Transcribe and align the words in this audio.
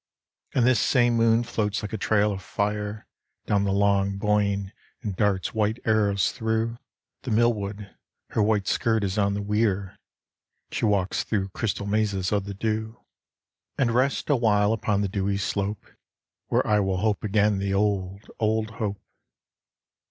And 0.55 0.65
this 0.65 0.79
same 0.79 1.15
moon 1.15 1.43
floats 1.43 1.83
like 1.83 1.93
a 1.93 1.97
trail 1.99 2.31
of 2.31 2.41
fire 2.41 3.05
Down 3.45 3.65
the 3.65 3.71
long 3.71 4.17
Boyne, 4.17 4.73
and 5.03 5.15
darts 5.15 5.53
white 5.53 5.77
arrows 5.85 6.31
thro' 6.31 6.79
The 7.21 7.29
mill 7.29 7.53
wood; 7.53 7.95
her 8.29 8.41
white 8.41 8.67
skirt 8.67 9.03
is 9.03 9.19
on 9.19 9.35
the 9.35 9.43
weir, 9.43 9.99
She 10.71 10.85
walks 10.85 11.23
thro' 11.23 11.49
crystal 11.49 11.85
mazes 11.85 12.31
of 12.31 12.45
the 12.45 12.55
dew, 12.55 12.97
63 13.77 13.77
64 13.77 13.77
IN 13.77 13.77
MANCHESTER 13.77 13.81
And 13.81 13.91
rests 13.91 14.29
awhile 14.41 14.73
upon 14.73 15.01
the 15.01 15.07
dewy 15.07 15.37
slope 15.37 15.85
Where 16.47 16.65
I 16.65 16.79
will 16.79 16.97
hope 16.97 17.23
again 17.23 17.59
the 17.59 17.75
old, 17.75 18.31
old 18.39 18.71
hope. 18.81 18.97